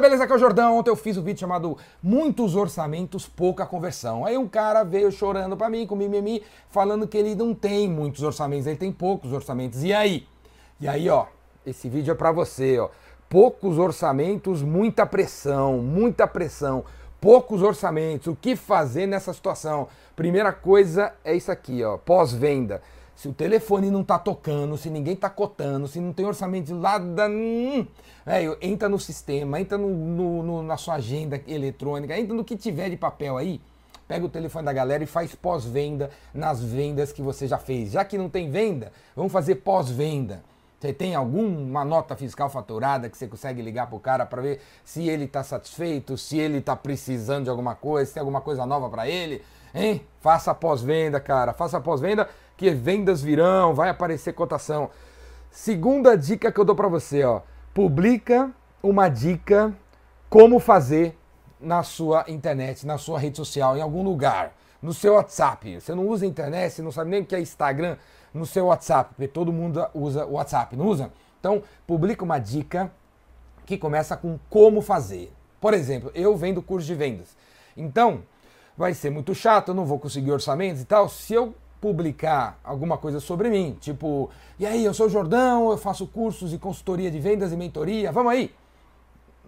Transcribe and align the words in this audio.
Beleza? 0.00 0.24
Aqui 0.24 0.32
é 0.32 0.36
o 0.36 0.38
Jordão. 0.38 0.78
Ontem 0.78 0.90
eu 0.90 0.96
fiz 0.96 1.16
um 1.16 1.22
vídeo 1.22 1.40
chamado 1.40 1.76
Muitos 2.00 2.54
Orçamentos, 2.54 3.26
Pouca 3.26 3.66
Conversão. 3.66 4.24
Aí 4.24 4.38
um 4.38 4.46
cara 4.46 4.84
veio 4.84 5.10
chorando 5.10 5.56
pra 5.56 5.68
mim, 5.68 5.86
com 5.88 5.96
mimimi, 5.96 6.42
falando 6.70 7.08
que 7.08 7.18
ele 7.18 7.34
não 7.34 7.52
tem 7.52 7.88
muitos 7.88 8.22
orçamentos, 8.22 8.68
ele 8.68 8.76
tem 8.76 8.92
poucos 8.92 9.32
orçamentos. 9.32 9.82
E 9.82 9.92
aí? 9.92 10.26
E 10.80 10.86
aí, 10.86 11.10
ó, 11.10 11.26
esse 11.66 11.88
vídeo 11.88 12.12
é 12.12 12.14
pra 12.14 12.30
você, 12.30 12.78
ó. 12.78 12.90
Poucos 13.28 13.76
orçamentos, 13.76 14.62
muita 14.62 15.04
pressão, 15.04 15.78
muita 15.78 16.28
pressão. 16.28 16.84
Poucos 17.20 17.62
orçamentos, 17.62 18.28
o 18.28 18.36
que 18.36 18.54
fazer 18.54 19.06
nessa 19.06 19.32
situação? 19.32 19.88
Primeira 20.14 20.52
coisa 20.52 21.12
é 21.24 21.34
isso 21.34 21.50
aqui, 21.50 21.82
ó, 21.82 21.96
pós-venda. 21.98 22.80
Se 23.18 23.26
o 23.26 23.32
telefone 23.32 23.90
não 23.90 24.04
tá 24.04 24.16
tocando, 24.16 24.76
se 24.76 24.88
ninguém 24.88 25.16
tá 25.16 25.28
cotando, 25.28 25.88
se 25.88 25.98
não 25.98 26.12
tem 26.12 26.24
orçamento 26.24 26.66
de 26.66 26.72
nada, 26.72 27.28
véio, 28.24 28.56
entra 28.62 28.88
no 28.88 28.96
sistema, 28.96 29.60
entra 29.60 29.76
no, 29.76 29.88
no, 29.88 30.42
no, 30.44 30.62
na 30.62 30.76
sua 30.76 30.94
agenda 30.94 31.42
eletrônica, 31.48 32.16
entra 32.16 32.32
no 32.32 32.44
que 32.44 32.56
tiver 32.56 32.88
de 32.90 32.96
papel 32.96 33.36
aí, 33.36 33.60
pega 34.06 34.24
o 34.24 34.28
telefone 34.28 34.66
da 34.66 34.72
galera 34.72 35.02
e 35.02 35.06
faz 35.06 35.34
pós-venda 35.34 36.10
nas 36.32 36.62
vendas 36.62 37.10
que 37.10 37.20
você 37.20 37.48
já 37.48 37.58
fez. 37.58 37.90
Já 37.90 38.04
que 38.04 38.16
não 38.16 38.30
tem 38.30 38.52
venda, 38.52 38.92
vamos 39.16 39.32
fazer 39.32 39.56
pós-venda. 39.56 40.40
Você 40.78 40.92
tem 40.92 41.16
alguma 41.16 41.84
nota 41.84 42.14
fiscal 42.14 42.48
faturada 42.48 43.10
que 43.10 43.18
você 43.18 43.26
consegue 43.26 43.60
ligar 43.60 43.88
pro 43.88 43.98
cara 43.98 44.24
para 44.26 44.40
ver 44.40 44.60
se 44.84 45.08
ele 45.08 45.24
está 45.24 45.42
satisfeito, 45.42 46.16
se 46.16 46.38
ele 46.38 46.58
está 46.58 46.76
precisando 46.76 47.42
de 47.42 47.50
alguma 47.50 47.74
coisa, 47.74 48.06
se 48.06 48.14
tem 48.14 48.20
alguma 48.20 48.40
coisa 48.40 48.64
nova 48.64 48.88
para 48.88 49.08
ele? 49.08 49.42
Hein? 49.74 50.06
Faça 50.20 50.54
pós-venda, 50.54 51.20
cara. 51.20 51.52
Faça 51.52 51.80
pós-venda 51.80 52.28
que 52.56 52.70
vendas 52.70 53.22
virão, 53.22 53.74
vai 53.74 53.88
aparecer 53.88 54.32
cotação. 54.32 54.90
Segunda 55.50 56.16
dica 56.16 56.50
que 56.52 56.60
eu 56.60 56.64
dou 56.64 56.74
para 56.74 56.88
você, 56.88 57.24
ó. 57.24 57.42
Publica 57.72 58.50
uma 58.82 59.08
dica 59.08 59.72
como 60.28 60.58
fazer 60.58 61.16
na 61.60 61.82
sua 61.82 62.24
internet, 62.28 62.86
na 62.86 62.98
sua 62.98 63.18
rede 63.18 63.36
social, 63.36 63.76
em 63.76 63.80
algum 63.80 64.02
lugar, 64.02 64.52
no 64.82 64.92
seu 64.92 65.14
WhatsApp. 65.14 65.80
Você 65.80 65.94
não 65.94 66.06
usa 66.06 66.26
internet, 66.26 66.72
você 66.72 66.82
não 66.82 66.92
sabe 66.92 67.10
nem 67.10 67.22
o 67.22 67.24
que 67.24 67.34
é 67.34 67.40
Instagram, 67.40 67.96
no 68.32 68.44
seu 68.44 68.66
WhatsApp, 68.66 69.14
porque 69.14 69.28
todo 69.28 69.52
mundo 69.52 69.86
usa 69.94 70.26
WhatsApp, 70.26 70.76
não 70.76 70.86
usa? 70.86 71.10
Então, 71.40 71.62
publica 71.86 72.24
uma 72.24 72.38
dica 72.38 72.90
que 73.64 73.78
começa 73.78 74.16
com 74.16 74.38
como 74.50 74.80
fazer. 74.80 75.32
Por 75.60 75.74
exemplo, 75.74 76.10
eu 76.14 76.36
vendo 76.36 76.62
curso 76.62 76.86
de 76.86 76.94
vendas. 76.94 77.36
Então, 77.76 78.22
vai 78.78 78.94
ser 78.94 79.10
muito 79.10 79.34
chato, 79.34 79.68
eu 79.68 79.74
não 79.74 79.84
vou 79.84 79.98
conseguir 79.98 80.30
orçamentos 80.30 80.80
e 80.80 80.84
tal. 80.84 81.08
Se 81.08 81.34
eu 81.34 81.52
publicar 81.80 82.58
alguma 82.62 82.96
coisa 82.96 83.18
sobre 83.18 83.50
mim, 83.50 83.76
tipo, 83.80 84.30
e 84.56 84.64
aí, 84.64 84.84
eu 84.84 84.94
sou 84.94 85.06
o 85.06 85.10
Jordão, 85.10 85.70
eu 85.70 85.76
faço 85.76 86.06
cursos 86.06 86.52
e 86.52 86.58
consultoria 86.58 87.10
de 87.10 87.18
vendas 87.18 87.52
e 87.52 87.56
mentoria, 87.56 88.12
vamos 88.12 88.32
aí. 88.32 88.54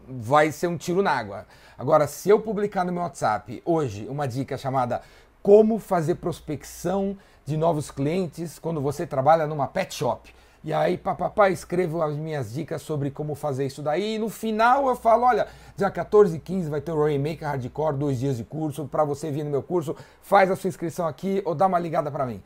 Vai 0.08 0.51
ser 0.51 0.67
um 0.67 0.77
tiro 0.77 1.01
na 1.01 1.12
água. 1.12 1.47
Agora, 1.78 2.08
se 2.08 2.28
eu 2.28 2.41
publicar 2.41 2.84
no 2.84 2.92
meu 2.92 3.03
WhatsApp 3.03 3.62
hoje 3.64 4.06
uma 4.08 4.27
dica 4.27 4.58
chamada 4.58 5.01
Como 5.41 5.78
fazer 5.78 6.17
prospecção 6.17 7.17
de 7.47 7.56
novos 7.56 7.91
clientes 7.91 8.58
quando 8.58 8.81
você 8.81 9.06
trabalha 9.06 9.47
numa 9.47 9.69
pet 9.69 9.95
shop. 9.95 10.34
E 10.62 10.75
aí, 10.75 10.98
papapá, 10.98 11.48
escrevo 11.48 12.03
as 12.03 12.14
minhas 12.14 12.53
dicas 12.53 12.83
sobre 12.83 13.11
como 13.11 13.34
fazer 13.34 13.64
isso 13.64 13.80
daí. 13.83 14.16
E 14.16 14.19
no 14.19 14.28
final 14.28 14.89
eu 14.89 14.97
falo, 14.97 15.25
olha, 15.25 15.47
dia 15.75 15.91
14 15.91 16.36
e 16.36 16.39
15 16.39 16.69
vai 16.69 16.83
ter 16.83 16.92
o 16.92 17.02
Rainmaker 17.02 17.48
Hardcore, 17.48 17.97
dois 17.97 18.19
dias 18.20 18.36
de 18.36 18.44
curso. 18.44 18.84
Para 18.86 19.02
você 19.02 19.30
vir 19.30 19.42
no 19.42 19.50
meu 19.50 19.62
curso, 19.62 19.97
faz 20.20 20.50
a 20.50 20.56
sua 20.56 20.69
inscrição 20.69 21.06
aqui 21.06 21.41
ou 21.47 21.55
dá 21.55 21.67
uma 21.67 21.78
ligada 21.78 22.11
para 22.11 22.27
mim. 22.27 22.42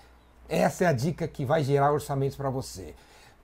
Essa 0.48 0.84
é 0.84 0.86
a 0.86 0.92
dica 0.92 1.26
que 1.26 1.44
vai 1.44 1.64
gerar 1.64 1.92
orçamentos 1.92 2.36
para 2.36 2.50
você. 2.50 2.94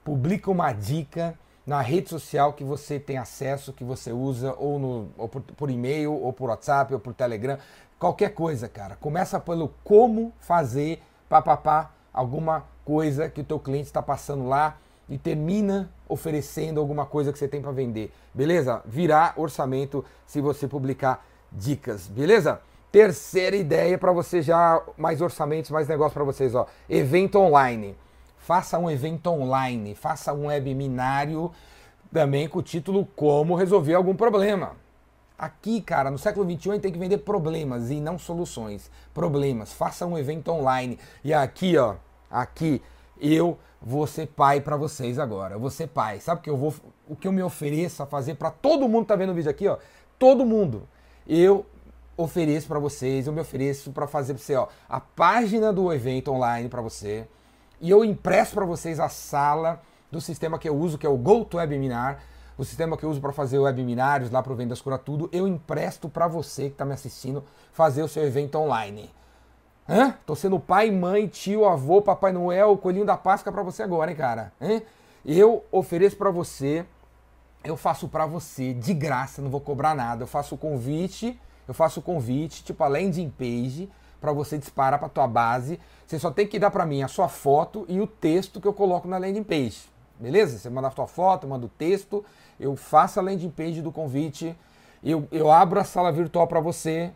Publica 0.05 0.51
uma 0.51 0.73
dica 0.73 1.37
na 1.67 1.81
rede 1.81 2.09
social 2.09 2.53
que 2.53 2.63
você 2.63 3.01
tem 3.01 3.19
acesso, 3.19 3.73
que 3.73 3.83
você 3.83 4.13
usa, 4.13 4.55
ou, 4.57 4.79
no, 4.79 5.09
ou 5.19 5.29
por, 5.29 5.43
por 5.43 5.69
e-mail, 5.69 6.13
ou 6.13 6.33
por 6.33 6.49
WhatsApp, 6.49 6.95
ou 6.95 7.01
por 7.01 7.13
Telegram. 7.13 7.59
Qualquer 7.99 8.35
coisa, 8.35 8.69
cara. 8.69 8.95
Começa 8.97 9.41
pelo 9.41 9.75
como 9.83 10.33
fazer, 10.39 11.03
papapá, 11.29 11.91
alguma 12.13 12.65
coisa 12.91 13.29
que 13.29 13.41
o 13.41 13.45
teu 13.45 13.61
cliente 13.61 13.87
está 13.87 14.03
passando 14.03 14.49
lá 14.49 14.77
e 15.09 15.17
termina 15.17 15.89
oferecendo 16.09 16.81
alguma 16.81 17.07
coisa 17.07 17.33
que 17.33 17.39
você 17.39 17.47
tem 17.47 17.63
para 17.63 17.71
vender. 17.71 18.13
Beleza? 18.35 18.83
Virar 18.85 19.35
orçamento 19.37 20.05
se 20.27 20.41
você 20.41 20.67
publicar 20.67 21.25
dicas. 21.53 22.09
Beleza? 22.09 22.61
Terceira 22.91 23.55
ideia 23.55 23.97
para 23.97 24.11
você 24.11 24.43
já 24.43 24.83
mais 24.99 25.21
orçamentos, 25.21 25.71
mais 25.71 25.87
negócio 25.87 26.15
para 26.15 26.25
vocês, 26.25 26.53
ó. 26.53 26.67
Evento 26.89 27.39
online. 27.39 27.97
Faça 28.39 28.77
um 28.77 28.91
evento 28.91 29.29
online, 29.29 29.95
faça 29.95 30.33
um 30.33 30.47
webinário 30.47 31.53
também 32.13 32.49
com 32.49 32.59
o 32.59 32.63
título 32.63 33.07
Como 33.15 33.55
resolver 33.55 33.95
algum 33.95 34.17
problema. 34.17 34.73
Aqui, 35.39 35.81
cara, 35.81 36.11
no 36.11 36.19
século 36.19 36.45
XXI 36.45 36.71
a 36.71 36.73
gente 36.73 36.83
tem 36.83 36.93
que 36.93 36.99
vender 36.99 37.19
problemas 37.19 37.89
e 37.89 38.01
não 38.01 38.19
soluções. 38.19 38.91
Problemas. 39.15 39.73
Faça 39.73 40.05
um 40.05 40.19
evento 40.19 40.51
online. 40.51 40.99
E 41.23 41.33
aqui, 41.33 41.77
ó, 41.77 41.95
aqui 42.31 42.83
eu 43.21 43.59
vou 43.81 44.07
ser 44.07 44.27
pai 44.29 44.61
para 44.61 44.77
vocês 44.77 45.19
agora. 45.19 45.55
Eu 45.55 45.61
vou 45.61 45.71
ser 45.71 45.89
pai. 45.89 46.21
Sabe 46.21 46.41
o 46.41 46.43
que 46.43 46.51
eu 46.51 46.57
vou, 46.57 46.75
o 47.09 47.17
que 47.17 47.29
eu 47.29 47.33
me 47.33 47.43
ofereço 47.43 48.03
a 48.03 48.07
fazer 48.07 48.35
para 48.35 48.51
todo 48.51 48.89
mundo 48.89 49.03
que 49.03 49.09
tá 49.09 49.17
vendo 49.17 49.31
o 49.31 49.35
vídeo 49.35 49.51
aqui, 49.51 49.69
ó? 49.69 49.79
Todo 50.19 50.45
mundo. 50.45 50.89
Eu 51.27 51.67
ofereço 52.17 52.67
para 52.69 52.79
vocês, 52.79 53.27
eu 53.27 53.33
me 53.33 53.41
ofereço 53.41 53.93
para 53.93 54.07
fazer 54.07 54.35
para 54.35 54.43
você, 54.43 54.55
ó, 54.55 54.69
a 54.89 55.01
página 55.01 55.73
do 55.73 55.93
evento 55.93 56.31
online 56.31 56.69
para 56.69 56.83
você. 56.83 57.27
E 57.81 57.91
eu 57.91 58.05
impresso 58.05 58.55
para 58.55 58.67
vocês 58.67 59.01
a 59.01 59.09
sala 59.09 59.81
do 60.11 60.21
sistema 60.21 60.59
que 60.59 60.69
eu 60.69 60.77
uso, 60.77 60.99
que 60.99 61.07
é 61.07 61.09
o 61.09 61.17
GoToWebinar, 61.17 62.19
o 62.59 62.65
sistema 62.65 62.97
que 62.97 63.05
eu 63.05 63.11
uso 63.11 63.23
para 63.23 63.33
fazer 63.33 63.59
webinários 63.59 64.31
lá 64.31 64.43
para 64.43 64.53
o 64.53 64.57
Vendas 64.57 64.83
Cura 64.83 64.99
Tudo, 64.99 65.31
eu 65.33 65.49
empresto 65.49 66.11
para 66.11 66.29
você 66.29 66.65
que 66.65 66.73
está 66.73 66.85
me 66.85 66.93
assistindo 66.93 67.43
fazer 67.73 68.03
o 68.03 68.09
seu 68.09 68.23
evento 68.23 68.59
online. 68.59 69.09
Hã? 69.93 70.15
Tô 70.25 70.37
sendo 70.37 70.61
pai, 70.61 70.89
mãe, 70.89 71.27
tio, 71.27 71.65
avô, 71.65 72.01
Papai 72.01 72.31
Noel, 72.31 72.79
coelhinho 72.79 73.05
da 73.05 73.17
Páscoa 73.17 73.53
para 73.53 73.65
você 73.65 73.83
agora, 73.83 74.09
hein, 74.09 74.17
cara? 74.17 74.53
Hã? 74.61 74.81
Eu 75.27 75.65
ofereço 75.73 76.17
para 76.17 76.31
você, 76.31 76.87
eu 77.65 77.77
faço 77.77 78.07
para 78.07 78.25
você 78.25 78.73
de 78.73 78.95
graça, 78.95 79.43
não 79.43 79.51
vou 79.51 79.61
cobrar 79.61 79.97
nada. 79.97 80.23
Eu 80.23 80.29
faço 80.29 80.55
o 80.55 80.59
convite, 80.59 81.37
eu 81.67 81.75
faço 81.75 81.99
o 81.99 82.03
convite, 82.05 82.63
tipo 82.63 82.85
a 82.85 82.87
landing 82.87 83.31
page, 83.31 83.91
para 84.21 84.33
você 84.33 84.57
disparar 84.57 85.01
para 85.01 85.09
tua 85.09 85.27
base. 85.27 85.81
Você 86.07 86.21
só 86.21 86.31
tem 86.31 86.47
que 86.47 86.61
dar 86.61 86.71
para 86.71 86.87
mim 86.87 87.03
a 87.03 87.09
sua 87.09 87.27
foto 87.27 87.85
e 87.89 88.01
o 88.01 88.07
texto 88.07 88.61
que 88.61 88.69
eu 88.69 88.73
coloco 88.73 89.09
na 89.09 89.19
landing 89.19 89.43
page. 89.43 89.81
Beleza? 90.21 90.57
Você 90.57 90.71
manda 90.71 90.87
a 90.87 90.93
sua 90.93 91.09
foto, 91.09 91.49
manda 91.49 91.67
o 91.67 91.69
texto, 91.69 92.25
eu 92.61 92.77
faço 92.77 93.19
a 93.19 93.23
landing 93.25 93.51
page 93.51 93.83
do 93.83 93.91
convite, 93.91 94.57
eu, 95.03 95.27
eu 95.33 95.51
abro 95.51 95.81
a 95.81 95.85
sala 95.85 96.13
virtual 96.13 96.47
para 96.47 96.61
você, 96.61 97.11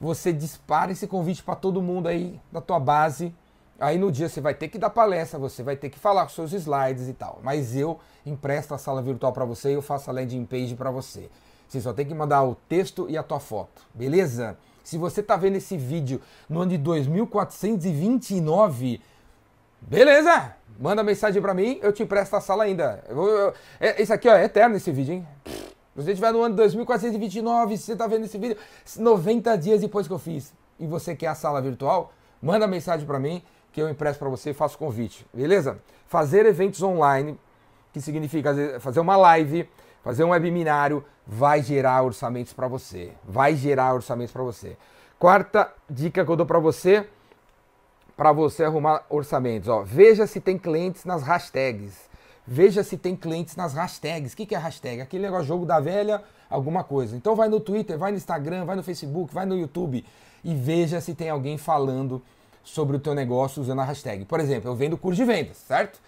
você 0.00 0.32
dispara 0.32 0.92
esse 0.92 1.06
convite 1.06 1.42
para 1.42 1.56
todo 1.56 1.82
mundo 1.82 2.08
aí 2.08 2.40
da 2.52 2.60
tua 2.60 2.78
base. 2.78 3.34
Aí 3.78 3.98
no 3.98 4.10
dia 4.10 4.28
você 4.28 4.40
vai 4.40 4.54
ter 4.54 4.68
que 4.68 4.78
dar 4.78 4.90
palestra, 4.90 5.38
você 5.38 5.62
vai 5.62 5.76
ter 5.76 5.90
que 5.90 5.98
falar 5.98 6.24
com 6.24 6.30
seus 6.30 6.52
slides 6.52 7.08
e 7.08 7.12
tal. 7.12 7.40
Mas 7.42 7.76
eu 7.76 7.98
empresto 8.24 8.74
a 8.74 8.78
sala 8.78 9.02
virtual 9.02 9.32
para 9.32 9.44
você 9.44 9.70
e 9.70 9.74
eu 9.74 9.82
faço 9.82 10.10
a 10.10 10.12
landing 10.12 10.44
page 10.44 10.74
para 10.74 10.90
você. 10.90 11.28
Você 11.68 11.80
só 11.80 11.92
tem 11.92 12.06
que 12.06 12.14
mandar 12.14 12.44
o 12.44 12.54
texto 12.68 13.06
e 13.08 13.18
a 13.18 13.22
tua 13.22 13.40
foto, 13.40 13.82
beleza? 13.92 14.56
Se 14.84 14.96
você 14.96 15.20
está 15.20 15.36
vendo 15.36 15.56
esse 15.56 15.76
vídeo 15.76 16.22
no 16.48 16.60
ano 16.60 16.70
de 16.70 16.78
2429, 16.78 19.02
beleza? 19.80 20.54
Manda 20.78 21.02
mensagem 21.02 21.42
para 21.42 21.52
mim, 21.52 21.80
eu 21.82 21.92
te 21.92 22.04
empresto 22.04 22.36
a 22.36 22.40
sala 22.40 22.62
ainda. 22.64 23.02
Eu, 23.08 23.24
eu, 23.24 23.52
é, 23.80 24.00
esse 24.00 24.12
aqui 24.12 24.28
ó, 24.28 24.36
é 24.36 24.44
eterno 24.44 24.76
esse 24.76 24.92
vídeo, 24.92 25.14
hein? 25.14 25.26
Você 25.96 26.10
estiver 26.10 26.30
no 26.30 26.42
ano 26.42 26.54
2429, 26.54 27.76
se 27.76 27.84
você 27.84 27.92
está 27.92 28.06
vendo 28.06 28.26
esse 28.26 28.36
vídeo 28.36 28.58
90 28.98 29.56
dias 29.56 29.80
depois 29.80 30.06
que 30.06 30.12
eu 30.12 30.18
fiz 30.18 30.52
e 30.78 30.86
você 30.86 31.16
quer 31.16 31.28
a 31.28 31.34
sala 31.34 31.62
virtual, 31.62 32.12
manda 32.40 32.66
mensagem 32.66 33.06
para 33.06 33.18
mim 33.18 33.42
que 33.72 33.80
eu 33.80 33.88
impresso 33.88 34.18
para 34.18 34.28
você 34.28 34.50
e 34.50 34.54
faço 34.54 34.76
convite, 34.76 35.26
beleza? 35.32 35.78
Fazer 36.06 36.44
eventos 36.44 36.82
online, 36.82 37.38
que 37.92 38.00
significa 38.00 38.54
fazer 38.78 39.00
uma 39.00 39.16
live, 39.16 39.68
fazer 40.02 40.22
um 40.22 40.30
webinário, 40.30 41.02
vai 41.26 41.62
gerar 41.62 42.02
orçamentos 42.02 42.52
para 42.52 42.68
você. 42.68 43.12
Vai 43.24 43.56
gerar 43.56 43.94
orçamentos 43.94 44.32
para 44.32 44.42
você. 44.42 44.76
Quarta 45.18 45.72
dica 45.88 46.24
que 46.24 46.30
eu 46.30 46.36
dou 46.36 46.46
para 46.46 46.58
você, 46.58 47.08
para 48.14 48.32
você 48.32 48.64
arrumar 48.64 49.04
orçamentos, 49.08 49.68
ó, 49.68 49.82
veja 49.82 50.26
se 50.26 50.40
tem 50.40 50.58
clientes 50.58 51.04
nas 51.06 51.22
hashtags. 51.22 52.08
Veja 52.46 52.84
se 52.84 52.96
tem 52.96 53.16
clientes 53.16 53.56
nas 53.56 53.74
hashtags. 53.74 54.32
O 54.32 54.36
que, 54.36 54.46
que 54.46 54.54
é 54.54 54.58
hashtag? 54.58 55.00
Aquele 55.00 55.24
negócio 55.24 55.46
jogo 55.46 55.66
da 55.66 55.80
velha, 55.80 56.22
alguma 56.48 56.84
coisa. 56.84 57.16
Então 57.16 57.34
vai 57.34 57.48
no 57.48 57.58
Twitter, 57.58 57.98
vai 57.98 58.12
no 58.12 58.16
Instagram, 58.16 58.64
vai 58.64 58.76
no 58.76 58.82
Facebook, 58.82 59.34
vai 59.34 59.44
no 59.44 59.56
YouTube 59.56 60.04
e 60.44 60.54
veja 60.54 61.00
se 61.00 61.14
tem 61.14 61.28
alguém 61.28 61.58
falando 61.58 62.22
sobre 62.62 62.96
o 62.96 63.00
teu 63.00 63.14
negócio 63.14 63.60
usando 63.60 63.80
a 63.80 63.84
hashtag. 63.84 64.24
Por 64.24 64.38
exemplo, 64.38 64.70
eu 64.70 64.76
vendo 64.76 64.96
curso 64.96 65.16
de 65.16 65.24
vendas, 65.24 65.56
certo? 65.56 66.00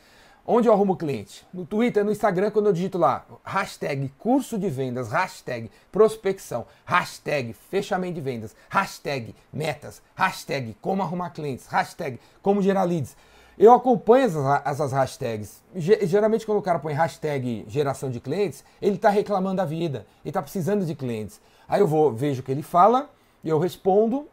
Onde 0.46 0.66
eu 0.66 0.72
arrumo 0.72 0.96
cliente? 0.96 1.46
No 1.52 1.66
Twitter, 1.66 2.02
no 2.02 2.10
Instagram, 2.10 2.50
quando 2.50 2.66
eu 2.66 2.72
digito 2.72 2.96
lá, 2.96 3.26
hashtag 3.44 4.10
curso 4.16 4.56
de 4.58 4.70
vendas, 4.70 5.10
hashtag 5.10 5.70
prospecção, 5.92 6.66
hashtag 6.86 7.52
fechamento 7.52 8.14
de 8.14 8.20
vendas, 8.22 8.56
hashtag 8.70 9.34
metas, 9.52 10.00
hashtag 10.14 10.74
como 10.80 11.02
arrumar 11.02 11.30
clientes, 11.30 11.66
hashtag 11.66 12.18
como 12.40 12.62
gerar 12.62 12.84
leads 12.84 13.14
Eu 13.58 13.72
acompanho 13.74 14.24
essas, 14.24 14.62
essas 14.64 14.92
hashtags. 14.92 15.62
Geralmente, 15.74 16.46
quando 16.46 16.58
o 16.58 16.62
cara 16.62 16.78
põe 16.78 16.92
hashtag 16.92 17.64
geração 17.66 18.08
de 18.08 18.20
clientes, 18.20 18.64
ele 18.80 18.94
está 18.94 19.08
reclamando 19.08 19.56
da 19.56 19.64
vida, 19.64 20.06
ele 20.24 20.30
está 20.30 20.40
precisando 20.40 20.86
de 20.86 20.94
clientes. 20.94 21.40
Aí 21.68 21.80
eu 21.80 21.86
vou, 21.86 22.12
vejo 22.12 22.40
o 22.40 22.44
que 22.44 22.52
ele 22.52 22.62
fala, 22.62 23.10
eu 23.44 23.58
respondo, 23.58 24.28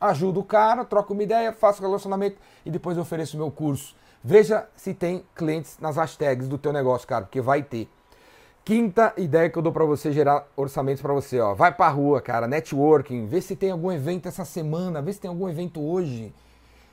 ajudo 0.00 0.40
o 0.40 0.44
cara, 0.44 0.84
troco 0.84 1.12
uma 1.12 1.24
ideia, 1.24 1.52
faço 1.52 1.82
relacionamento 1.82 2.36
e 2.64 2.70
depois 2.70 2.96
ofereço 2.96 3.36
meu 3.36 3.50
curso. 3.50 3.96
Veja 4.22 4.68
se 4.76 4.94
tem 4.94 5.24
clientes 5.34 5.78
nas 5.80 5.96
hashtags 5.96 6.46
do 6.46 6.56
teu 6.56 6.72
negócio, 6.72 7.08
cara, 7.08 7.24
porque 7.24 7.40
vai 7.40 7.64
ter. 7.64 7.88
Quinta 8.64 9.12
ideia 9.16 9.50
que 9.50 9.58
eu 9.58 9.62
dou 9.62 9.72
para 9.72 9.84
você 9.84 10.12
gerar 10.12 10.46
orçamentos 10.56 11.02
para 11.02 11.12
você, 11.12 11.40
ó. 11.40 11.52
Vai 11.52 11.74
pra 11.74 11.88
rua, 11.88 12.22
cara, 12.22 12.46
networking, 12.46 13.26
vê 13.26 13.40
se 13.40 13.56
tem 13.56 13.72
algum 13.72 13.90
evento 13.90 14.28
essa 14.28 14.44
semana, 14.44 15.02
vê 15.02 15.12
se 15.12 15.20
tem 15.20 15.28
algum 15.28 15.48
evento 15.48 15.80
hoje. 15.80 16.32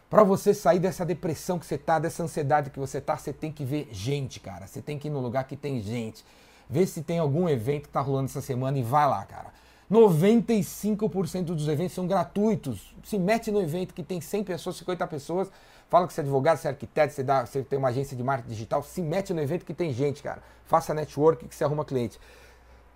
Para 0.10 0.24
você 0.24 0.56
sair 0.56 0.80
dessa 0.80 1.06
depressão 1.06 1.60
que 1.60 1.66
você 1.66 1.78
tá, 1.78 2.00
dessa 2.00 2.24
ansiedade 2.24 2.72
que 2.72 2.80
você 2.80 3.00
tá, 3.00 3.16
você 3.16 3.32
tem 3.32 3.52
que 3.52 3.64
ver 3.64 3.88
gente, 3.92 4.40
cara. 4.40 4.66
Você 4.66 4.82
tem 4.82 4.98
que 4.98 5.08
ir 5.08 5.12
no 5.12 5.20
lugar 5.20 5.44
que 5.44 5.56
tem 5.56 5.80
gente. 5.82 6.26
Vê 6.68 6.88
se 6.88 7.04
tem 7.04 7.20
algum 7.20 7.48
evento 7.48 7.84
que 7.84 7.90
tá 7.90 8.02
rolando 8.02 8.26
essa 8.26 8.42
semana 8.42 8.80
e 8.80 8.82
vai 8.82 9.08
lá, 9.08 9.24
cara. 9.26 9.54
95% 9.92 11.46
dos 11.46 11.68
eventos 11.68 11.94
são 11.94 12.08
gratuitos. 12.08 12.96
Se 13.04 13.20
mete 13.20 13.52
no 13.52 13.62
evento 13.62 13.94
que 13.94 14.04
tem 14.04 14.20
100 14.20 14.44
pessoas, 14.44 14.78
50 14.78 15.06
pessoas, 15.08 15.52
fala 15.90 16.08
que 16.08 16.14
você 16.14 16.22
é 16.22 16.24
advogado, 16.24 16.58
você 16.58 16.68
é 16.68 16.72
arquiteto, 16.72 17.14
você, 17.14 17.24
dá, 17.24 17.46
você 17.46 17.62
tem 17.62 17.78
uma 17.78 17.90
agência 17.90 18.18
de 18.18 18.24
marketing 18.24 18.50
digital, 18.50 18.82
se 18.82 19.02
mete 19.02 19.32
no 19.32 19.42
evento 19.42 19.64
que 19.64 19.74
tem 19.76 19.94
gente, 19.94 20.24
cara. 20.24 20.42
Faça 20.66 20.92
network 20.92 21.48
que 21.48 21.56
você 21.56 21.64
arruma 21.64 21.86
cliente. 21.86 22.20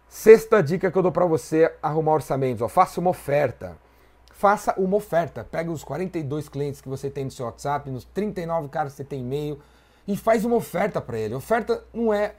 Sexta 0.08 0.62
dica 0.62 0.92
que 0.92 0.98
eu 0.98 1.02
dou 1.02 1.12
para 1.12 1.26
você 1.26 1.72
arrumar 1.82 2.14
orçamentos, 2.14 2.62
ó, 2.62 2.68
faça 2.68 3.00
uma 3.00 3.10
oferta 3.10 3.76
faça 4.34 4.74
uma 4.78 4.98
oferta. 4.98 5.44
Pega 5.50 5.72
os 5.72 5.84
42 5.84 6.50
clientes 6.50 6.82
que 6.82 6.90
você 6.90 7.10
tem 7.10 7.26
no 7.26 7.32
seu 7.32 7.46
WhatsApp, 7.46 7.90
nos 7.90 8.04
39 8.06 8.68
caras 8.68 8.94
que 8.94 8.98
você 8.98 9.04
tem 9.04 9.22
e-mail 9.22 9.60
e 10.08 10.18
faz 10.18 10.44
uma 10.44 10.56
oferta 10.56 11.00
para 11.00 11.18
ele. 11.18 11.34
Oferta 11.36 11.84
não 11.94 12.14
é 12.14 12.36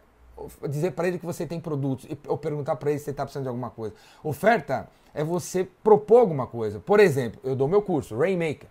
dizer 0.68 0.90
para 0.90 1.06
ele 1.06 1.18
que 1.18 1.24
você 1.24 1.46
tem 1.46 1.60
produtos 1.60 2.06
ou 2.26 2.36
perguntar 2.36 2.76
para 2.76 2.90
ele 2.90 2.98
se 2.98 3.06
ele 3.06 3.12
está 3.12 3.22
precisando 3.24 3.44
de 3.44 3.48
alguma 3.48 3.70
coisa. 3.70 3.94
Oferta 4.22 4.88
é 5.14 5.22
você 5.22 5.66
propor 5.82 6.18
alguma 6.18 6.46
coisa. 6.46 6.80
Por 6.80 6.98
exemplo, 6.98 7.40
eu 7.44 7.54
dou 7.54 7.68
meu 7.68 7.80
curso, 7.80 8.18
Rainmaker. 8.18 8.68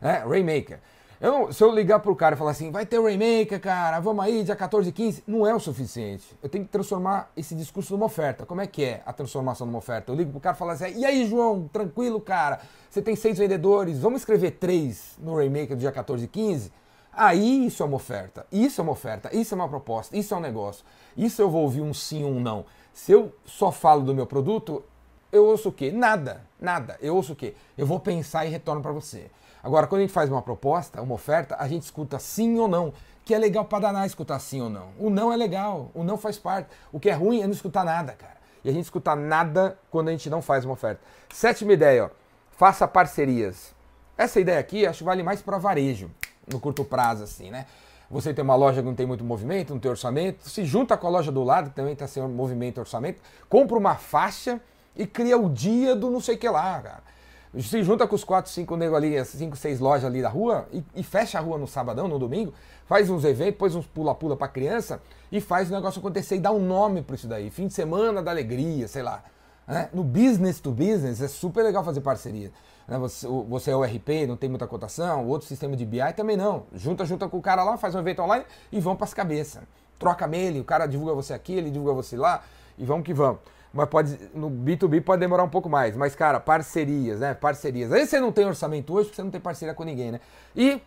Né? 0.00 0.24
Rainmaker. 0.26 0.80
Eu 1.22 1.52
se 1.52 1.62
eu 1.62 1.70
ligar 1.70 2.00
pro 2.00 2.16
cara 2.16 2.34
e 2.34 2.38
falar 2.38 2.50
assim, 2.50 2.72
vai 2.72 2.84
ter 2.84 2.98
o 2.98 3.04
Rainmaker, 3.04 3.60
cara, 3.60 4.00
vamos 4.00 4.24
aí, 4.24 4.42
dia 4.42 4.56
14 4.56 4.88
e 4.88 4.92
15, 4.92 5.22
não 5.24 5.46
é 5.46 5.54
o 5.54 5.60
suficiente. 5.60 6.36
Eu 6.42 6.48
tenho 6.48 6.64
que 6.64 6.70
transformar 6.72 7.30
esse 7.36 7.54
discurso 7.54 7.92
numa 7.92 8.06
oferta. 8.06 8.44
Como 8.44 8.60
é 8.60 8.66
que 8.66 8.82
é 8.82 9.02
a 9.06 9.12
transformação 9.12 9.64
numa 9.64 9.78
oferta? 9.78 10.10
Eu 10.10 10.16
ligo 10.16 10.32
pro 10.32 10.40
cara 10.40 10.56
e 10.56 10.58
falo 10.58 10.72
assim, 10.72 10.98
e 10.98 11.04
aí, 11.04 11.24
João, 11.28 11.70
tranquilo, 11.72 12.20
cara? 12.20 12.60
Você 12.90 13.00
tem 13.00 13.14
seis 13.14 13.38
vendedores, 13.38 14.00
vamos 14.00 14.22
escrever 14.22 14.50
três 14.58 15.16
no 15.20 15.36
Rainmaker 15.36 15.76
do 15.76 15.78
dia 15.78 15.92
14 15.92 16.24
e 16.24 16.26
15? 16.26 16.72
Aí 17.12 17.66
isso 17.66 17.84
é 17.84 17.86
uma 17.86 17.94
oferta, 17.94 18.44
isso 18.50 18.80
é 18.80 18.82
uma 18.82 18.92
oferta, 18.92 19.30
isso 19.32 19.54
é 19.54 19.56
uma 19.56 19.68
proposta, 19.68 20.16
isso 20.16 20.34
é 20.34 20.36
um 20.36 20.40
negócio. 20.40 20.84
Isso 21.16 21.40
eu 21.40 21.48
vou 21.48 21.62
ouvir 21.62 21.82
um 21.82 21.94
sim 21.94 22.24
ou 22.24 22.32
um 22.32 22.40
não. 22.40 22.64
Se 22.92 23.12
eu 23.12 23.32
só 23.44 23.70
falo 23.70 24.02
do 24.02 24.12
meu 24.12 24.26
produto, 24.26 24.82
eu 25.30 25.44
ouço 25.46 25.68
o 25.68 25.72
quê? 25.72 25.92
Nada, 25.92 26.42
nada. 26.60 26.98
Eu 27.00 27.14
ouço 27.14 27.34
o 27.34 27.36
quê? 27.36 27.54
Eu 27.78 27.86
vou 27.86 28.00
pensar 28.00 28.44
e 28.44 28.48
retorno 28.48 28.82
para 28.82 28.90
você. 28.90 29.30
Agora, 29.62 29.86
quando 29.86 30.00
a 30.00 30.02
gente 30.02 30.12
faz 30.12 30.28
uma 30.28 30.42
proposta, 30.42 31.00
uma 31.00 31.14
oferta, 31.14 31.56
a 31.58 31.68
gente 31.68 31.82
escuta 31.82 32.18
sim 32.18 32.58
ou 32.58 32.66
não, 32.66 32.92
que 33.24 33.32
é 33.32 33.38
legal 33.38 33.64
para 33.64 33.78
danar 33.78 34.06
escutar 34.06 34.38
sim 34.40 34.60
ou 34.60 34.68
não. 34.68 34.88
O 34.98 35.08
não 35.08 35.32
é 35.32 35.36
legal, 35.36 35.90
o 35.94 36.02
não 36.02 36.18
faz 36.18 36.36
parte. 36.36 36.68
O 36.90 36.98
que 36.98 37.08
é 37.08 37.12
ruim 37.12 37.40
é 37.40 37.46
não 37.46 37.52
escutar 37.52 37.84
nada, 37.84 38.12
cara. 38.12 38.36
E 38.64 38.68
a 38.68 38.72
gente 38.72 38.84
escuta 38.84 39.14
nada 39.14 39.78
quando 39.90 40.08
a 40.08 40.10
gente 40.10 40.28
não 40.28 40.42
faz 40.42 40.64
uma 40.64 40.74
oferta. 40.74 41.00
Sétima 41.32 41.72
ideia, 41.72 42.06
ó, 42.06 42.10
faça 42.50 42.88
parcerias. 42.88 43.72
Essa 44.18 44.40
ideia 44.40 44.58
aqui 44.58 44.84
acho 44.84 44.98
que 44.98 45.04
vale 45.04 45.22
mais 45.22 45.40
para 45.40 45.58
varejo, 45.58 46.10
no 46.50 46.58
curto 46.58 46.84
prazo, 46.84 47.22
assim, 47.22 47.50
né? 47.50 47.66
Você 48.10 48.34
tem 48.34 48.42
uma 48.42 48.56
loja 48.56 48.82
que 48.82 48.86
não 48.86 48.94
tem 48.94 49.06
muito 49.06 49.24
movimento, 49.24 49.72
não 49.72 49.80
tem 49.80 49.90
orçamento, 49.90 50.48
se 50.48 50.64
junta 50.64 50.96
com 50.96 51.06
a 51.06 51.10
loja 51.10 51.32
do 51.32 51.42
lado, 51.42 51.70
que 51.70 51.76
também 51.76 51.92
está 51.92 52.06
sem 52.06 52.22
movimento 52.28 52.78
orçamento, 52.78 53.20
compra 53.48 53.78
uma 53.78 53.94
faixa 53.94 54.60
e 54.94 55.06
cria 55.06 55.38
o 55.38 55.48
dia 55.48 55.96
do 55.96 56.10
não 56.10 56.20
sei 56.20 56.34
o 56.34 56.38
que 56.38 56.48
lá, 56.48 56.80
cara 56.80 57.12
se 57.60 57.82
junta 57.82 58.06
com 58.06 58.14
os 58.14 58.24
4, 58.24 58.50
5 58.50 58.76
negros 58.76 58.96
ali, 58.96 59.22
5, 59.22 59.56
6 59.56 59.80
lojas 59.80 60.06
ali 60.06 60.22
da 60.22 60.28
rua 60.28 60.66
e, 60.72 60.82
e, 60.94 61.02
fecha 61.02 61.38
a 61.38 61.40
rua 61.40 61.58
no 61.58 61.66
sabadão, 61.66 62.08
no 62.08 62.18
domingo, 62.18 62.54
faz 62.86 63.10
uns 63.10 63.24
eventos, 63.24 63.58
põe 63.58 63.68
uns 63.76 63.86
pula-pula 63.86 64.36
pra 64.36 64.48
criança 64.48 65.02
e 65.30 65.38
faz 65.38 65.68
o 65.68 65.74
negócio 65.74 65.98
acontecer 65.98 66.36
e 66.36 66.40
dá 66.40 66.50
um 66.50 66.64
nome 66.64 67.02
para 67.02 67.14
isso 67.14 67.28
daí. 67.28 67.50
Fim 67.50 67.66
de 67.66 67.74
semana 67.74 68.22
da 68.22 68.30
alegria, 68.30 68.88
sei 68.88 69.02
lá. 69.02 69.22
Né? 69.66 69.90
No 69.92 70.02
business 70.02 70.60
to 70.60 70.70
business 70.70 71.20
é 71.20 71.28
super 71.28 71.62
legal 71.62 71.84
fazer 71.84 72.00
parceria. 72.00 72.50
Né? 72.88 72.98
Você, 72.98 73.26
você 73.26 73.70
é 73.70 73.76
o 73.76 73.82
RP, 73.82 74.26
não 74.26 74.36
tem 74.36 74.48
muita 74.48 74.66
cotação, 74.66 75.26
outro 75.26 75.46
sistema 75.46 75.76
de 75.76 75.84
BI 75.84 76.12
também 76.16 76.38
não. 76.38 76.64
Junta, 76.74 77.04
junta 77.04 77.28
com 77.28 77.36
o 77.36 77.42
cara 77.42 77.62
lá, 77.62 77.76
faz 77.76 77.94
um 77.94 77.98
evento 77.98 78.22
online 78.22 78.46
e 78.70 78.80
vão 78.80 78.96
para 78.96 79.04
as 79.04 79.12
cabeças. 79.12 79.62
Troca 79.98 80.26
mail, 80.26 80.62
o 80.62 80.64
cara 80.64 80.86
divulga 80.86 81.12
você 81.12 81.34
aqui, 81.34 81.52
ele 81.52 81.70
divulga 81.70 81.92
você 81.92 82.16
lá 82.16 82.42
e 82.78 82.84
vamos 82.84 83.04
que 83.04 83.12
vamos 83.12 83.40
mas 83.72 83.88
pode 83.88 84.18
no 84.34 84.50
B2B 84.50 85.02
pode 85.02 85.20
demorar 85.20 85.44
um 85.44 85.48
pouco 85.48 85.68
mais. 85.68 85.96
Mas, 85.96 86.14
cara, 86.14 86.38
parcerias, 86.38 87.20
né? 87.20 87.34
Parcerias. 87.34 87.92
Aí 87.92 88.06
você 88.06 88.20
não 88.20 88.30
tem 88.30 88.44
orçamento 88.44 88.92
hoje 88.92 89.06
porque 89.06 89.16
você 89.16 89.22
não 89.22 89.30
tem 89.30 89.40
parceria 89.40 89.74
com 89.74 89.84
ninguém, 89.84 90.12
né? 90.12 90.20
E 90.54 90.80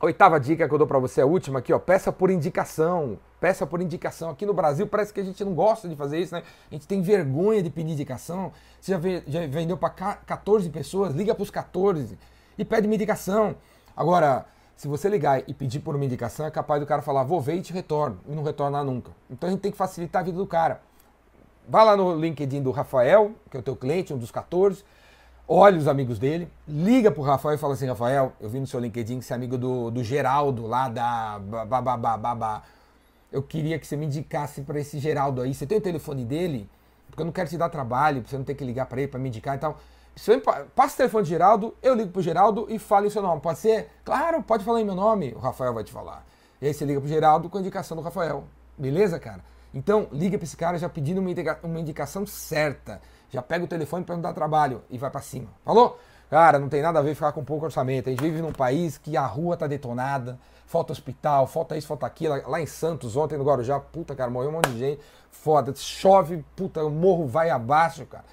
a 0.00 0.06
oitava 0.06 0.40
dica 0.40 0.68
que 0.68 0.74
eu 0.74 0.78
dou 0.78 0.86
para 0.86 0.98
você, 0.98 1.20
a 1.20 1.26
última 1.26 1.60
aqui, 1.60 1.72
ó, 1.72 1.78
peça 1.78 2.12
por 2.12 2.30
indicação. 2.30 3.18
Peça 3.40 3.66
por 3.66 3.80
indicação. 3.80 4.30
Aqui 4.30 4.44
no 4.44 4.54
Brasil 4.54 4.86
parece 4.86 5.12
que 5.12 5.20
a 5.20 5.24
gente 5.24 5.44
não 5.44 5.54
gosta 5.54 5.88
de 5.88 5.94
fazer 5.94 6.18
isso, 6.18 6.34
né? 6.34 6.42
A 6.70 6.74
gente 6.74 6.86
tem 6.86 7.00
vergonha 7.00 7.62
de 7.62 7.70
pedir 7.70 7.92
indicação. 7.92 8.52
Você 8.80 8.92
já, 8.92 9.00
já 9.26 9.46
vendeu 9.46 9.76
para 9.76 9.90
14 9.90 10.68
pessoas, 10.70 11.14
liga 11.14 11.34
para 11.34 11.42
os 11.42 11.50
14 11.50 12.18
e 12.58 12.64
pede 12.64 12.86
uma 12.86 12.94
indicação. 12.94 13.54
Agora, 13.96 14.46
se 14.76 14.88
você 14.88 15.08
ligar 15.08 15.42
e 15.46 15.54
pedir 15.54 15.80
por 15.80 15.94
uma 15.94 16.04
indicação, 16.04 16.46
é 16.46 16.50
capaz 16.50 16.80
do 16.80 16.86
cara 16.86 17.00
falar, 17.02 17.22
vou 17.22 17.40
ver 17.40 17.56
e 17.56 17.62
te 17.62 17.72
retorno, 17.72 18.18
e 18.26 18.34
não 18.34 18.42
retornar 18.42 18.84
nunca. 18.84 19.12
Então 19.30 19.48
a 19.48 19.52
gente 19.52 19.60
tem 19.60 19.70
que 19.70 19.78
facilitar 19.78 20.22
a 20.22 20.24
vida 20.24 20.36
do 20.36 20.46
cara. 20.46 20.80
Vai 21.68 21.84
lá 21.84 21.96
no 21.96 22.14
LinkedIn 22.14 22.62
do 22.62 22.70
Rafael, 22.70 23.32
que 23.50 23.56
é 23.56 23.60
o 23.60 23.62
teu 23.62 23.74
cliente, 23.74 24.12
um 24.12 24.18
dos 24.18 24.30
14. 24.30 24.84
Olha 25.46 25.78
os 25.78 25.86
amigos 25.86 26.18
dele, 26.18 26.48
liga 26.66 27.10
pro 27.10 27.22
Rafael 27.22 27.54
e 27.54 27.58
fala 27.58 27.74
assim: 27.74 27.86
Rafael, 27.86 28.32
eu 28.40 28.48
vi 28.48 28.60
no 28.60 28.66
seu 28.66 28.80
LinkedIn 28.80 29.18
que 29.18 29.24
você 29.24 29.32
é 29.32 29.36
amigo 29.36 29.58
do, 29.58 29.90
do 29.90 30.02
Geraldo 30.02 30.66
lá 30.66 30.88
da 30.88 31.38
babá. 31.38 32.62
Eu 33.30 33.42
queria 33.42 33.78
que 33.78 33.86
você 33.86 33.96
me 33.96 34.06
indicasse 34.06 34.62
para 34.62 34.78
esse 34.80 34.98
Geraldo 34.98 35.42
aí. 35.42 35.52
Você 35.52 35.66
tem 35.66 35.76
o 35.76 35.80
telefone 35.80 36.24
dele? 36.24 36.68
Porque 37.08 37.20
eu 37.20 37.26
não 37.26 37.32
quero 37.32 37.48
te 37.48 37.58
dar 37.58 37.68
trabalho, 37.68 38.22
pra 38.22 38.30
você 38.30 38.38
não 38.38 38.44
ter 38.44 38.54
que 38.54 38.64
ligar 38.64 38.86
para 38.86 39.00
ele 39.00 39.08
para 39.08 39.20
me 39.20 39.28
indicar 39.28 39.56
e 39.56 39.58
tal. 39.58 39.78
Você 40.16 40.40
passa 40.74 40.94
o 40.94 40.96
telefone 40.96 41.24
do 41.24 41.28
Geraldo, 41.28 41.74
eu 41.82 41.94
ligo 41.94 42.10
pro 42.10 42.22
Geraldo 42.22 42.66
e 42.68 42.78
falo 42.78 43.06
o 43.06 43.10
seu 43.10 43.20
nome. 43.20 43.40
Pode 43.40 43.58
ser? 43.58 43.90
Claro, 44.04 44.42
pode 44.42 44.64
falar 44.64 44.80
em 44.80 44.84
meu 44.84 44.94
nome. 44.94 45.32
O 45.34 45.40
Rafael 45.40 45.74
vai 45.74 45.82
te 45.82 45.92
falar. 45.92 46.24
E 46.62 46.66
aí 46.66 46.72
você 46.72 46.84
liga 46.84 47.00
pro 47.00 47.08
Geraldo 47.08 47.50
com 47.50 47.58
a 47.58 47.60
indicação 47.60 47.96
do 47.96 48.02
Rafael. 48.02 48.44
Beleza, 48.78 49.18
cara? 49.18 49.40
Então, 49.74 50.06
liga 50.12 50.38
para 50.38 50.44
esse 50.44 50.56
cara 50.56 50.78
já 50.78 50.88
pedindo 50.88 51.20
uma, 51.20 51.28
indica 51.28 51.58
uma 51.64 51.80
indicação 51.80 52.24
certa. 52.24 53.00
Já 53.28 53.42
pega 53.42 53.64
o 53.64 53.68
telefone 53.68 54.04
para 54.04 54.14
não 54.14 54.22
dar 54.22 54.32
trabalho 54.32 54.82
e 54.88 54.96
vai 54.96 55.10
para 55.10 55.20
cima. 55.20 55.48
Falou? 55.64 55.98
Cara, 56.30 56.60
não 56.60 56.68
tem 56.68 56.80
nada 56.80 57.00
a 57.00 57.02
ver 57.02 57.14
ficar 57.14 57.32
com 57.32 57.44
pouco 57.44 57.64
orçamento. 57.64 58.08
A 58.08 58.12
gente 58.12 58.22
vive 58.22 58.40
num 58.40 58.52
país 58.52 58.96
que 58.96 59.16
a 59.16 59.26
rua 59.26 59.56
tá 59.56 59.66
detonada, 59.66 60.38
falta 60.64 60.92
hospital, 60.92 61.48
falta 61.48 61.76
isso, 61.76 61.88
falta 61.88 62.06
aquilo. 62.06 62.40
Lá 62.48 62.60
em 62.60 62.66
Santos, 62.66 63.16
ontem 63.16 63.36
no 63.36 63.44
Guarujá, 63.44 63.80
puta, 63.80 64.14
cara, 64.14 64.30
morreu 64.30 64.50
um 64.50 64.52
monte 64.52 64.70
de 64.70 64.78
gente. 64.78 65.00
Foda, 65.30 65.74
chove, 65.74 66.44
puta, 66.54 66.84
o 66.84 66.90
morro 66.90 67.26
vai 67.26 67.50
abaixo, 67.50 68.06
cara. 68.06 68.24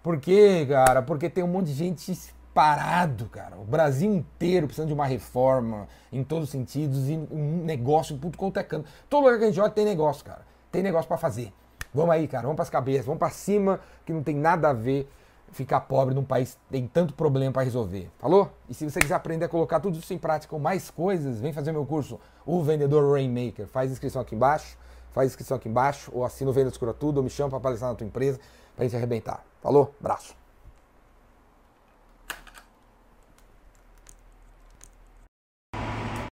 Por 0.00 0.18
quê, 0.20 0.64
cara? 0.68 1.02
Porque 1.02 1.28
tem 1.28 1.42
um 1.42 1.48
monte 1.48 1.66
de 1.66 1.74
gente 1.74 2.16
parado, 2.54 3.26
cara. 3.26 3.56
O 3.56 3.64
Brasil 3.64 4.12
inteiro 4.12 4.66
precisando 4.66 4.88
de 4.88 4.94
uma 4.94 5.06
reforma 5.06 5.88
em 6.12 6.22
todos 6.22 6.44
os 6.44 6.50
sentidos 6.50 7.08
e 7.08 7.16
um 7.16 7.64
negócio, 7.64 8.16
puto 8.16 8.38
quanto 8.38 8.60
é. 8.60 8.62
Todo 9.10 9.24
lugar 9.24 9.38
que 9.38 9.44
a 9.44 9.48
gente 9.48 9.60
olha 9.60 9.70
tem 9.70 9.84
negócio, 9.84 10.24
cara 10.24 10.53
tem 10.74 10.82
negócio 10.82 11.06
para 11.06 11.16
fazer. 11.16 11.52
Vamos 11.94 12.10
aí, 12.10 12.26
cara, 12.26 12.42
vamos 12.42 12.56
para 12.56 12.64
as 12.64 12.70
cabeças, 12.70 13.06
vamos 13.06 13.20
para 13.20 13.30
cima, 13.30 13.78
que 14.04 14.12
não 14.12 14.24
tem 14.24 14.34
nada 14.34 14.70
a 14.70 14.72
ver 14.72 15.08
ficar 15.52 15.80
pobre 15.82 16.12
num 16.12 16.24
país 16.24 16.54
que 16.54 16.72
tem 16.72 16.84
tanto 16.88 17.14
problema 17.14 17.52
para 17.52 17.62
resolver. 17.62 18.10
Falou? 18.18 18.50
E 18.68 18.74
se 18.74 18.90
você 18.90 18.98
quiser 18.98 19.14
aprender 19.14 19.44
a 19.44 19.48
colocar 19.48 19.78
tudo 19.78 19.96
isso 19.96 20.12
em 20.12 20.18
prática 20.18 20.50
com 20.50 20.58
mais 20.58 20.90
coisas, 20.90 21.40
vem 21.40 21.52
fazer 21.52 21.70
meu 21.70 21.86
curso, 21.86 22.18
o 22.44 22.60
Vendedor 22.60 23.12
Rainmaker. 23.12 23.68
Faz 23.68 23.92
inscrição 23.92 24.20
aqui 24.20 24.34
embaixo, 24.34 24.76
faz 25.12 25.30
inscrição 25.30 25.56
aqui 25.56 25.68
embaixo, 25.68 26.10
ou 26.12 26.24
assina 26.24 26.50
o 26.50 26.52
Vendas 26.52 26.76
Cura 26.76 26.92
Tudo, 26.92 27.18
ou 27.18 27.22
me 27.22 27.30
chama 27.30 27.50
para 27.50 27.60
palestrar 27.60 27.92
na 27.92 27.96
tua 27.96 28.06
empresa, 28.06 28.40
para 28.74 28.84
gente 28.84 28.96
arrebentar. 28.96 29.44
Falou? 29.62 29.94
Braço. 30.00 30.43